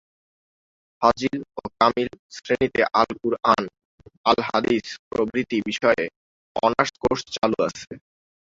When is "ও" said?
1.53-1.63